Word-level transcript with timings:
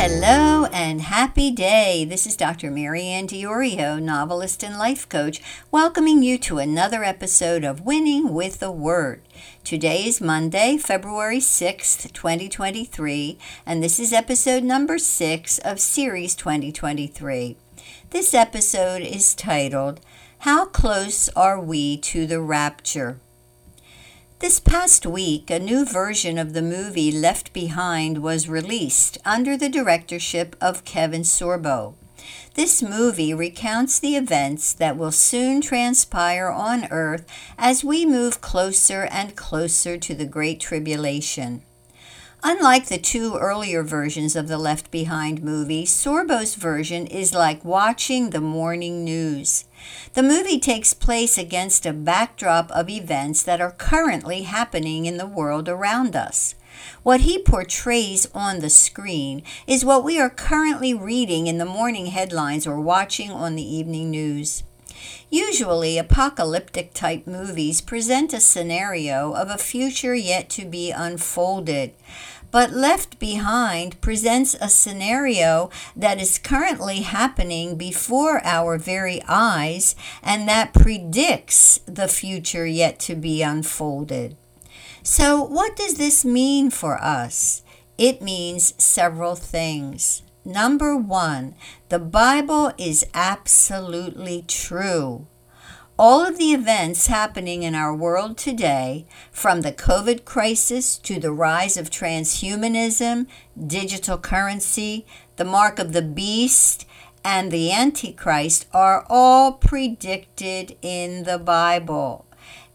Hello 0.00 0.66
and 0.66 1.00
happy 1.00 1.50
day. 1.50 2.04
This 2.04 2.24
is 2.24 2.36
Dr. 2.36 2.70
MaryAnn 2.70 3.26
Diorio, 3.26 4.00
novelist 4.00 4.62
and 4.62 4.78
life 4.78 5.08
coach, 5.08 5.42
welcoming 5.72 6.22
you 6.22 6.38
to 6.38 6.58
another 6.58 7.02
episode 7.02 7.64
of 7.64 7.84
Winning 7.84 8.32
with 8.32 8.60
the 8.60 8.70
Word. 8.70 9.22
Today 9.64 10.04
is 10.04 10.20
Monday, 10.20 10.76
February 10.76 11.40
6th, 11.40 12.12
2023, 12.12 13.38
and 13.66 13.82
this 13.82 13.98
is 13.98 14.12
episode 14.12 14.62
number 14.62 14.98
6 14.98 15.58
of 15.64 15.80
Series 15.80 16.36
2023. 16.36 17.56
This 18.10 18.34
episode 18.34 19.02
is 19.02 19.34
titled, 19.34 19.98
How 20.38 20.66
Close 20.66 21.28
Are 21.30 21.60
We 21.60 21.96
to 21.96 22.24
the 22.24 22.40
Rapture? 22.40 23.18
This 24.40 24.60
past 24.60 25.04
week, 25.04 25.50
a 25.50 25.58
new 25.58 25.84
version 25.84 26.38
of 26.38 26.52
the 26.52 26.62
movie 26.62 27.10
Left 27.10 27.52
Behind 27.52 28.18
was 28.18 28.48
released 28.48 29.18
under 29.24 29.56
the 29.56 29.68
directorship 29.68 30.54
of 30.60 30.84
Kevin 30.84 31.22
Sorbo. 31.22 31.94
This 32.54 32.80
movie 32.80 33.34
recounts 33.34 33.98
the 33.98 34.14
events 34.14 34.72
that 34.74 34.96
will 34.96 35.10
soon 35.10 35.60
transpire 35.60 36.46
on 36.46 36.86
earth 36.92 37.26
as 37.58 37.82
we 37.82 38.06
move 38.06 38.40
closer 38.40 39.08
and 39.10 39.34
closer 39.34 39.98
to 39.98 40.14
the 40.14 40.24
Great 40.24 40.60
Tribulation. 40.60 41.62
Unlike 42.44 42.86
the 42.86 42.98
two 42.98 43.34
earlier 43.36 43.82
versions 43.82 44.36
of 44.36 44.46
the 44.46 44.58
Left 44.58 44.92
Behind 44.92 45.42
movie, 45.42 45.84
Sorbo's 45.84 46.54
version 46.54 47.06
is 47.08 47.34
like 47.34 47.64
watching 47.64 48.30
the 48.30 48.40
morning 48.40 49.02
news. 49.02 49.64
The 50.14 50.22
movie 50.22 50.60
takes 50.60 50.94
place 50.94 51.36
against 51.36 51.84
a 51.84 51.92
backdrop 51.92 52.70
of 52.70 52.88
events 52.88 53.42
that 53.42 53.60
are 53.60 53.72
currently 53.72 54.42
happening 54.42 55.06
in 55.06 55.16
the 55.16 55.26
world 55.26 55.68
around 55.68 56.14
us. 56.14 56.54
What 57.02 57.22
he 57.22 57.42
portrays 57.42 58.28
on 58.32 58.60
the 58.60 58.70
screen 58.70 59.42
is 59.66 59.84
what 59.84 60.04
we 60.04 60.20
are 60.20 60.30
currently 60.30 60.94
reading 60.94 61.48
in 61.48 61.58
the 61.58 61.64
morning 61.64 62.06
headlines 62.06 62.68
or 62.68 62.80
watching 62.80 63.32
on 63.32 63.56
the 63.56 63.74
evening 63.76 64.10
news. 64.10 64.62
Usually, 65.30 65.98
apocalyptic 65.98 66.94
type 66.94 67.26
movies 67.26 67.80
present 67.80 68.32
a 68.32 68.40
scenario 68.40 69.32
of 69.32 69.50
a 69.50 69.58
future 69.58 70.14
yet 70.14 70.48
to 70.50 70.64
be 70.64 70.90
unfolded. 70.90 71.92
But 72.50 72.72
Left 72.72 73.18
Behind 73.18 74.00
presents 74.00 74.54
a 74.54 74.70
scenario 74.70 75.70
that 75.94 76.18
is 76.18 76.38
currently 76.38 77.00
happening 77.00 77.76
before 77.76 78.40
our 78.42 78.78
very 78.78 79.22
eyes 79.28 79.94
and 80.22 80.48
that 80.48 80.72
predicts 80.72 81.80
the 81.84 82.08
future 82.08 82.66
yet 82.66 82.98
to 83.00 83.14
be 83.14 83.42
unfolded. 83.42 84.36
So, 85.02 85.42
what 85.42 85.76
does 85.76 85.94
this 85.94 86.24
mean 86.24 86.70
for 86.70 86.96
us? 87.02 87.62
It 87.98 88.22
means 88.22 88.74
several 88.82 89.34
things. 89.34 90.22
Number 90.48 90.96
one, 90.96 91.56
the 91.90 91.98
Bible 91.98 92.72
is 92.78 93.04
absolutely 93.12 94.46
true. 94.48 95.26
All 95.98 96.24
of 96.24 96.38
the 96.38 96.54
events 96.54 97.08
happening 97.08 97.64
in 97.64 97.74
our 97.74 97.94
world 97.94 98.38
today, 98.38 99.04
from 99.30 99.60
the 99.60 99.72
COVID 99.72 100.24
crisis 100.24 100.96
to 101.00 101.20
the 101.20 101.32
rise 101.32 101.76
of 101.76 101.90
transhumanism, 101.90 103.26
digital 103.66 104.16
currency, 104.16 105.04
the 105.36 105.44
mark 105.44 105.78
of 105.78 105.92
the 105.92 106.00
beast, 106.00 106.86
and 107.22 107.52
the 107.52 107.70
Antichrist, 107.70 108.68
are 108.72 109.04
all 109.10 109.52
predicted 109.52 110.78
in 110.80 111.24
the 111.24 111.38
Bible. 111.38 112.24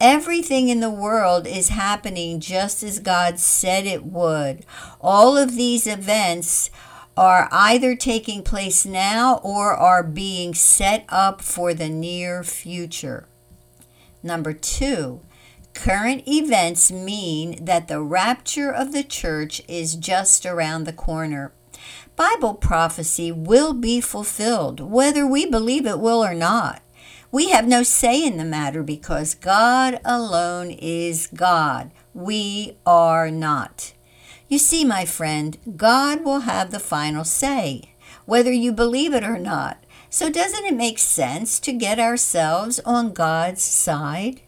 Everything 0.00 0.68
in 0.68 0.78
the 0.78 0.90
world 0.90 1.48
is 1.48 1.70
happening 1.70 2.38
just 2.38 2.84
as 2.84 3.00
God 3.00 3.40
said 3.40 3.86
it 3.86 4.04
would. 4.04 4.64
All 5.00 5.36
of 5.36 5.56
these 5.56 5.88
events 5.88 6.70
are 7.16 7.48
either 7.50 7.96
taking 7.96 8.42
place 8.42 8.84
now 8.84 9.40
or 9.42 9.72
are 9.72 10.02
being 10.02 10.54
set 10.54 11.04
up 11.08 11.40
for 11.40 11.72
the 11.72 11.88
near 11.88 12.42
future. 12.44 13.26
Number 14.22 14.52
two, 14.52 15.20
current 15.72 16.26
events 16.26 16.92
mean 16.92 17.64
that 17.64 17.88
the 17.88 18.02
rapture 18.02 18.70
of 18.70 18.92
the 18.92 19.04
church 19.04 19.62
is 19.68 19.94
just 19.94 20.44
around 20.44 20.84
the 20.84 20.92
corner. 20.92 21.52
Bible 22.16 22.54
prophecy 22.54 23.30
will 23.30 23.72
be 23.72 24.00
fulfilled, 24.00 24.80
whether 24.80 25.26
we 25.26 25.46
believe 25.46 25.86
it 25.86 26.00
will 26.00 26.24
or 26.24 26.34
not. 26.34 26.82
We 27.30 27.50
have 27.50 27.66
no 27.66 27.82
say 27.82 28.24
in 28.24 28.38
the 28.38 28.44
matter 28.44 28.82
because 28.82 29.34
God 29.34 30.00
alone 30.04 30.70
is 30.70 31.28
God. 31.34 31.90
We 32.14 32.78
are 32.86 33.30
not. 33.30 33.92
You 34.48 34.58
see, 34.58 34.84
my 34.84 35.04
friend, 35.04 35.58
God 35.76 36.24
will 36.24 36.40
have 36.40 36.70
the 36.70 36.78
final 36.78 37.24
say, 37.24 37.94
whether 38.26 38.52
you 38.52 38.72
believe 38.72 39.12
it 39.12 39.24
or 39.24 39.38
not. 39.38 39.82
So, 40.08 40.30
doesn't 40.30 40.64
it 40.64 40.76
make 40.76 40.98
sense 40.98 41.58
to 41.60 41.72
get 41.72 41.98
ourselves 41.98 42.78
on 42.84 43.12
God's 43.12 43.62
side? 43.62 44.42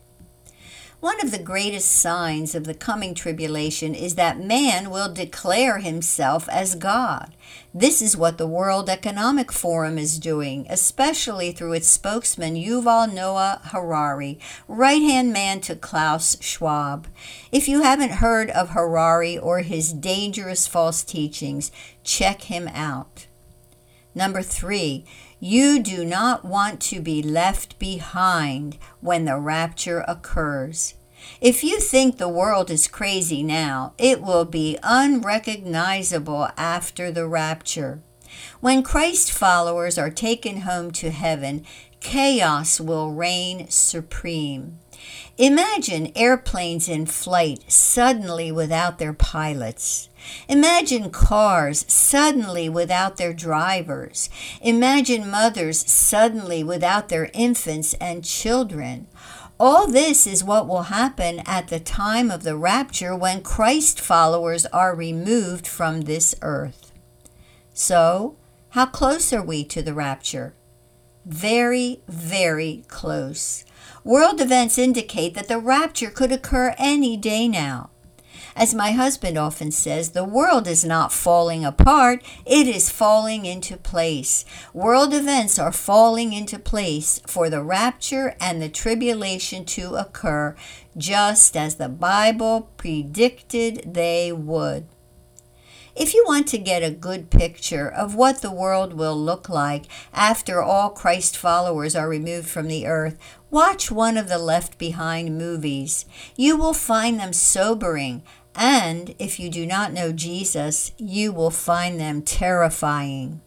One 1.00 1.20
of 1.20 1.31
the 1.31 1.38
greatest 1.38 1.92
signs 1.92 2.56
of 2.56 2.64
the 2.64 2.75
coming 2.75 3.14
tribulation 3.14 3.94
is 3.94 4.16
that 4.16 4.41
man 4.41 4.91
will 4.91 5.12
declare 5.12 5.78
himself 5.78 6.48
as 6.48 6.75
God. 6.75 7.36
This 7.72 8.03
is 8.03 8.16
what 8.16 8.36
the 8.36 8.48
World 8.48 8.91
Economic 8.91 9.53
Forum 9.53 9.97
is 9.97 10.19
doing, 10.19 10.66
especially 10.69 11.53
through 11.53 11.75
its 11.75 11.86
spokesman 11.86 12.56
Yuval 12.56 13.14
Noah 13.14 13.60
Harari, 13.66 14.41
right 14.66 15.00
hand 15.00 15.32
man 15.32 15.60
to 15.60 15.76
Klaus 15.76 16.36
Schwab. 16.41 17.06
If 17.53 17.69
you 17.69 17.82
haven't 17.82 18.15
heard 18.15 18.50
of 18.50 18.70
Harari 18.70 19.38
or 19.38 19.60
his 19.60 19.92
dangerous 19.92 20.66
false 20.66 21.04
teachings, 21.04 21.70
check 22.03 22.42
him 22.42 22.66
out. 22.66 23.28
Number 24.15 24.43
three, 24.43 25.05
you 25.41 25.81
do 25.81 26.05
not 26.05 26.45
want 26.45 26.81
to 26.83 27.01
be 27.01 27.23
left 27.23 27.79
behind 27.79 28.79
when 29.01 29.25
the 29.25 29.39
rapture 29.39 30.05
occurs. 30.09 30.95
If 31.41 31.63
you 31.63 31.81
think 31.81 32.17
the 32.17 32.29
world 32.29 32.71
is 32.71 32.89
crazy 32.89 33.43
now, 33.43 33.93
it 33.99 34.23
will 34.23 34.45
be 34.45 34.79
unrecognizable 34.83 36.49
after 36.57 37.11
the 37.11 37.27
rapture. 37.27 38.01
When 38.61 38.83
Christ 38.83 39.33
followers 39.33 39.99
are 39.99 40.11
taken 40.11 40.63
home 40.63 40.91
to 40.93 41.11
heaven, 41.11 41.65
chaos 42.01 42.81
will 42.81 43.13
reign 43.13 43.69
supreme. 43.69 44.79
Imagine 45.36 46.10
airplanes 46.16 46.88
in 46.88 47.06
flight 47.06 47.64
suddenly 47.70 48.50
without 48.50 48.98
their 48.98 49.12
pilots. 49.12 50.09
Imagine 50.48 51.10
cars 51.10 51.84
suddenly 51.86 52.69
without 52.69 53.16
their 53.16 53.32
drivers. 53.32 54.28
Imagine 54.60 55.31
mothers 55.31 55.78
suddenly 55.91 56.64
without 56.64 57.09
their 57.09 57.31
infants 57.34 57.94
and 57.94 58.25
children. 58.25 59.06
All 59.60 59.86
this 59.86 60.26
is 60.26 60.44
what 60.44 60.69
will 60.69 60.84
happen 60.84 61.41
at 61.47 61.69
the 61.69 61.80
time 61.80 62.30
of 62.30 62.42
the 62.42 62.56
rapture 62.56 63.15
when 63.15 63.42
Christ 63.42 64.00
followers 64.00 64.66
are 64.66 64.94
removed 64.94 65.66
from 65.66 66.03
this 66.03 66.34
earth. 66.42 66.92
So, 67.75 68.36
how 68.70 68.86
close 68.86 69.32
are 69.32 69.42
we 69.42 69.65
to 69.65 69.82
the 69.82 69.94
rapture? 69.94 70.54
Very, 71.27 72.01
very 72.09 72.84
close. 72.89 73.65
World 74.05 74.41
events 74.41 74.79
indicate 74.79 75.34
that 75.34 75.49
the 75.49 75.59
rapture 75.59 76.11
could 76.11 76.33
occur 76.33 76.75
any 76.79 77.17
day 77.17 77.49
now. 77.49 77.91
As 78.59 78.75
my 78.75 78.91
husband 78.91 79.39
often 79.39 79.71
says, 79.71 80.11
the 80.11 80.25
world 80.25 80.67
is 80.67 80.84
not 80.84 81.12
falling 81.12 81.65
apart, 81.65 82.25
it 82.45 82.67
is 82.67 82.91
falling 82.91 83.47
into 83.47 83.77
place. 83.77 84.45
World 84.75 85.15
events 85.15 85.61
are 85.61 85.71
falling 85.71 86.33
into 86.33 86.59
place 86.59 87.21
for 87.25 87.49
the 87.49 87.62
rapture 87.62 88.34
and 88.41 88.61
the 88.61 88.69
tribulation 88.69 89.65
to 89.67 89.95
occur, 89.95 90.57
just 90.97 91.57
as 91.57 91.77
the 91.77 91.89
Bible 91.89 92.72
predicted 92.77 93.95
they 93.95 94.33
would. 94.33 94.89
If 95.97 96.15
you 96.15 96.25
want 96.27 96.47
to 96.49 96.59
get 96.59 96.83
a 96.83 96.91
good 96.91 97.31
picture 97.31 97.89
of 97.89 98.15
what 98.15 98.41
the 98.41 98.53
world 98.53 98.93
will 98.93 99.17
look 99.17 99.49
like 99.49 99.87
after 100.13 100.63
all 100.63 100.91
Christ 100.91 101.37
followers 101.37 101.97
are 101.97 102.09
removed 102.09 102.49
from 102.49 102.69
the 102.69 102.87
earth, 102.87 103.19
watch 103.51 103.91
one 103.91 104.17
of 104.17 104.29
the 104.29 104.39
Left 104.39 104.79
Behind 104.79 105.37
movies. 105.37 106.05
You 106.37 106.57
will 106.57 106.75
find 106.75 107.19
them 107.19 107.33
sobering, 107.33 108.23
and 108.55 109.15
if 109.19 109.41
you 109.41 109.51
do 109.51 109.67
not 109.67 109.93
know 109.93 110.13
Jesus, 110.13 110.93
you 110.99 111.33
will 111.33 111.51
find 111.51 111.99
them 111.99 112.23
terrifying. 112.23 113.41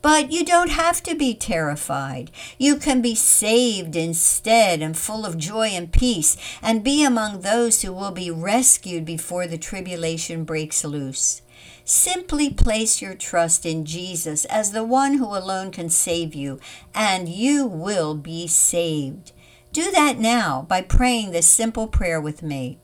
But 0.00 0.30
you 0.30 0.44
don't 0.44 0.70
have 0.70 1.02
to 1.04 1.14
be 1.16 1.34
terrified. 1.34 2.30
You 2.56 2.76
can 2.76 3.02
be 3.02 3.16
saved 3.16 3.96
instead 3.96 4.80
and 4.80 4.96
full 4.96 5.26
of 5.26 5.36
joy 5.36 5.68
and 5.68 5.92
peace, 5.92 6.36
and 6.62 6.84
be 6.84 7.04
among 7.04 7.40
those 7.40 7.82
who 7.82 7.92
will 7.92 8.12
be 8.12 8.30
rescued 8.30 9.04
before 9.04 9.46
the 9.48 9.58
tribulation 9.58 10.44
breaks 10.44 10.84
loose. 10.84 11.42
Simply 11.84 12.50
place 12.50 13.02
your 13.02 13.14
trust 13.14 13.66
in 13.66 13.84
Jesus 13.84 14.44
as 14.44 14.70
the 14.70 14.84
one 14.84 15.14
who 15.14 15.36
alone 15.36 15.72
can 15.72 15.88
save 15.88 16.34
you, 16.34 16.60
and 16.94 17.28
you 17.28 17.66
will 17.66 18.14
be 18.14 18.46
saved. 18.46 19.32
Do 19.72 19.90
that 19.90 20.18
now 20.18 20.66
by 20.68 20.82
praying 20.82 21.32
this 21.32 21.48
simple 21.48 21.88
prayer 21.88 22.20
with 22.20 22.42
me. 22.42 22.78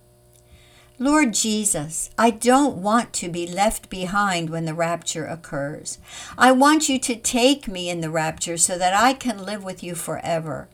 Lord 0.99 1.35
Jesus, 1.35 2.11
I 2.17 2.31
don't 2.31 2.77
want 2.77 3.13
to 3.15 3.29
be 3.29 3.49
left 3.49 3.91
behind 3.91 4.49
when 4.49 4.65
the 4.65 4.75
rapture 4.75 5.27
occurs. 5.27 5.99
I 6.39 6.53
want 6.53 6.89
you 6.89 7.01
to 7.01 7.17
take 7.17 7.67
me 7.67 7.91
in 7.91 8.01
the 8.01 8.11
rapture 8.11 8.57
so 8.57 8.79
that 8.79 8.95
I 8.95 9.13
can 9.13 9.45
live 9.45 9.65
with 9.65 9.83
you 9.83 9.97
forever. 9.97 10.69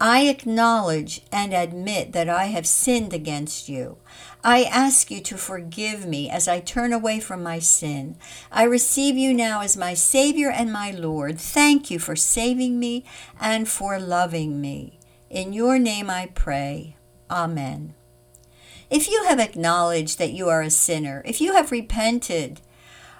I 0.00 0.22
acknowledge 0.28 1.20
and 1.30 1.52
admit 1.52 2.12
that 2.12 2.26
I 2.26 2.46
have 2.46 2.66
sinned 2.66 3.12
against 3.12 3.68
you. 3.68 3.98
I 4.42 4.62
ask 4.64 5.10
you 5.10 5.20
to 5.20 5.36
forgive 5.36 6.06
me 6.06 6.30
as 6.30 6.48
I 6.48 6.60
turn 6.60 6.94
away 6.94 7.20
from 7.20 7.42
my 7.42 7.58
sin. 7.58 8.16
I 8.50 8.62
receive 8.62 9.18
you 9.18 9.34
now 9.34 9.60
as 9.60 9.76
my 9.76 9.92
Savior 9.92 10.50
and 10.50 10.72
my 10.72 10.90
Lord. 10.90 11.38
Thank 11.38 11.90
you 11.90 11.98
for 11.98 12.16
saving 12.16 12.78
me 12.78 13.04
and 13.38 13.68
for 13.68 13.98
loving 13.98 14.58
me. 14.58 14.98
In 15.28 15.52
your 15.52 15.78
name 15.78 16.08
I 16.08 16.30
pray. 16.34 16.96
Amen. 17.30 17.92
If 18.90 19.08
you 19.08 19.24
have 19.28 19.38
acknowledged 19.38 20.18
that 20.18 20.32
you 20.32 20.48
are 20.48 20.62
a 20.62 20.70
sinner, 20.70 21.22
if 21.24 21.40
you 21.40 21.52
have 21.52 21.70
repented 21.70 22.60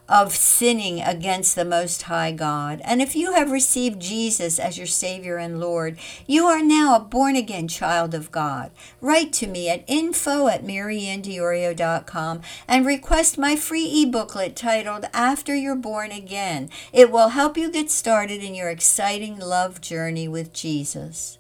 of 0.09 0.35
sinning 0.35 1.01
against 1.01 1.55
the 1.55 1.65
Most 1.65 2.03
High 2.03 2.33
God, 2.33 2.81
and 2.85 3.01
if 3.01 3.15
you 3.15 3.35
have 3.35 3.53
received 3.53 4.03
Jesus 4.03 4.59
as 4.59 4.77
your 4.77 4.89
Savior 4.89 5.37
and 5.37 5.61
Lord, 5.61 5.97
you 6.27 6.47
are 6.47 6.61
now 6.61 6.97
a 6.97 7.01
born 7.01 7.37
again 7.37 7.69
child 7.69 8.13
of 8.13 8.33
God. 8.33 8.73
Write 9.01 9.33
to 9.35 9.47
me 9.47 9.69
at 9.69 9.85
info 9.87 10.49
at 10.49 10.65
maryanndiorio.com 10.65 12.41
and 12.67 12.85
request 12.85 13.39
my 13.39 13.55
free 13.55 13.85
e-booklet 13.85 14.57
titled 14.57 15.05
After 15.15 15.55
You're 15.55 15.77
Born 15.77 16.11
Again. 16.11 16.69
It 16.93 17.13
will 17.13 17.29
help 17.29 17.57
you 17.57 17.71
get 17.71 17.93
started 17.93 18.43
in 18.43 18.57
your 18.57 18.71
exciting 18.71 19.39
love 19.39 19.81
journey 19.81 20.27
with 20.27 20.53
Jesus. 20.53 21.39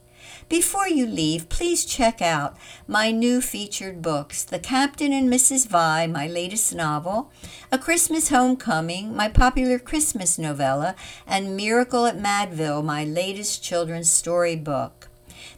Before 0.50 0.88
you 0.88 1.06
leave, 1.06 1.48
please 1.48 1.84
check 1.84 2.20
out 2.20 2.56
my 2.88 3.12
new 3.12 3.40
featured 3.40 4.02
books 4.02 4.42
The 4.42 4.58
Captain 4.58 5.12
and 5.12 5.32
Mrs. 5.32 5.68
Vi, 5.68 6.08
my 6.08 6.26
latest 6.26 6.74
novel, 6.74 7.30
A 7.70 7.78
Christmas 7.78 8.30
Homecoming, 8.30 9.14
my 9.14 9.28
popular 9.28 9.78
Christmas 9.78 10.40
novella, 10.40 10.96
and 11.24 11.56
Miracle 11.56 12.04
at 12.04 12.18
Madville, 12.18 12.82
my 12.82 13.04
latest 13.04 13.62
children's 13.62 14.10
story 14.10 14.56
book. 14.56 15.08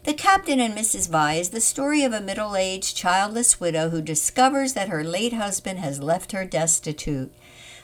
The 0.03 0.13
Captain 0.13 0.59
and 0.59 0.75
Mrs. 0.75 1.09
Vi 1.09 1.33
is 1.33 1.49
the 1.49 1.59
story 1.59 2.03
of 2.03 2.13
a 2.13 2.21
middle 2.21 2.55
aged, 2.55 2.95
childless 2.95 3.59
widow 3.59 3.89
who 3.89 3.99
discovers 3.99 4.73
that 4.73 4.89
her 4.89 5.03
late 5.03 5.33
husband 5.33 5.79
has 5.79 6.03
left 6.03 6.33
her 6.33 6.45
destitute. 6.45 7.33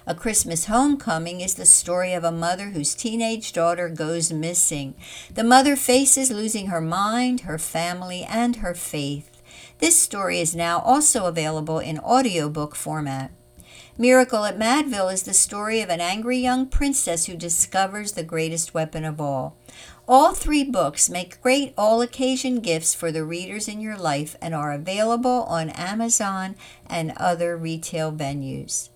A 0.07 0.15
Christmas 0.15 0.65
Homecoming 0.65 1.41
is 1.41 1.55
the 1.55 1.65
story 1.65 2.13
of 2.13 2.23
a 2.23 2.31
mother 2.31 2.69
whose 2.69 2.95
teenage 2.95 3.51
daughter 3.51 3.89
goes 3.89 4.31
missing. 4.31 4.95
The 5.33 5.43
mother 5.43 5.75
faces 5.75 6.31
losing 6.31 6.67
her 6.67 6.81
mind, 6.81 7.41
her 7.41 7.57
family, 7.57 8.23
and 8.23 8.57
her 8.57 8.73
faith. 8.73 9.29
This 9.79 9.99
story 9.99 10.39
is 10.39 10.55
now 10.55 10.79
also 10.79 11.25
available 11.25 11.79
in 11.79 11.99
audiobook 11.99 12.75
format. 12.75 13.31
Miracle 13.97 14.45
at 14.45 14.57
Madville 14.57 15.13
is 15.13 15.23
the 15.23 15.33
story 15.33 15.81
of 15.81 15.89
an 15.89 15.99
angry 15.99 16.37
young 16.37 16.67
princess 16.67 17.25
who 17.25 17.35
discovers 17.35 18.13
the 18.13 18.23
greatest 18.23 18.73
weapon 18.73 19.03
of 19.03 19.19
all. 19.19 19.57
All 20.07 20.33
three 20.33 20.63
books 20.63 21.09
make 21.09 21.41
great 21.41 21.73
all 21.77 22.01
occasion 22.01 22.61
gifts 22.61 22.93
for 22.93 23.11
the 23.11 23.25
readers 23.25 23.67
in 23.67 23.81
your 23.81 23.97
life 23.97 24.37
and 24.41 24.55
are 24.55 24.71
available 24.71 25.43
on 25.43 25.69
Amazon 25.71 26.55
and 26.87 27.11
other 27.17 27.57
retail 27.57 28.13
venues. 28.13 28.89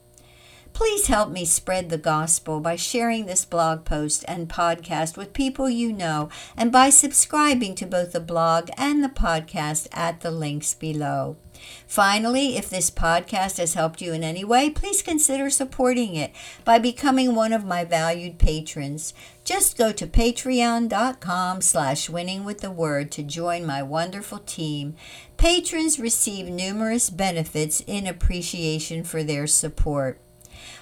Please 0.74 1.06
help 1.06 1.30
me 1.30 1.46
spread 1.46 1.90
the 1.90 2.00
gospel 2.00 2.60
by 2.60 2.76
sharing 2.76 3.28
this 3.28 3.46
blog 3.46 3.86
post 3.86 4.26
and 4.28 4.50
podcast 4.50 5.16
with 5.16 5.32
people 5.32 5.70
you 5.70 5.94
know 5.94 6.30
and 6.58 6.72
by 6.72 6.90
subscribing 6.90 7.76
to 7.76 7.86
both 7.86 8.12
the 8.12 8.20
blog 8.20 8.70
and 8.76 9.04
the 9.04 9.10
podcast 9.10 9.88
at 9.92 10.22
the 10.22 10.32
links 10.32 10.74
below. 10.74 11.38
Finally, 11.86 12.58
if 12.58 12.70
this 12.70 12.90
podcast 12.90 13.58
has 13.58 13.76
helped 13.76 14.02
you 14.02 14.14
in 14.14 14.24
any 14.24 14.44
way, 14.44 14.70
please 14.70 15.04
consider 15.04 15.50
supporting 15.50 16.16
it 16.16 16.34
by 16.66 16.80
becoming 16.80 17.36
one 17.36 17.54
of 17.54 17.64
my 17.64 17.86
valued 17.86 18.40
patrons. 18.40 19.14
Just 19.44 19.78
go 19.78 19.92
to 19.92 20.08
patreon.com 20.08 21.62
slash 21.62 22.10
winning 22.10 22.44
with 22.44 22.62
the 22.62 22.72
word 22.72 23.12
to 23.12 23.24
join 23.24 23.66
my 23.66 23.84
wonderful 23.84 24.40
team. 24.40 24.96
Patrons 25.38 26.00
receive 26.00 26.48
numerous 26.48 27.12
benefits 27.12 27.82
in 27.86 28.08
appreciation 28.08 29.04
for 29.04 29.24
their 29.24 29.46
support. 29.46 30.20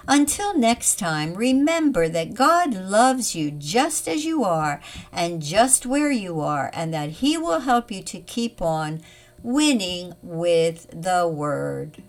Until 0.07 0.57
next 0.57 1.00
time, 1.00 1.33
remember 1.33 2.07
that 2.10 2.33
God 2.33 2.74
loves 2.74 3.36
you 3.36 3.51
just 3.51 4.07
as 4.07 4.25
you 4.25 4.44
are 4.44 4.81
and 5.12 5.42
just 5.42 5.86
where 5.86 6.12
you 6.12 6.42
are, 6.42 6.69
and 6.74 6.94
that 6.94 7.10
He 7.10 7.38
will 7.38 7.62
help 7.62 7.92
you 7.92 8.01
to 8.04 8.19
keep 8.19 8.62
on 8.62 9.01
winning 9.44 10.13
with 10.22 10.88
the 10.92 11.28
Word. 11.28 12.04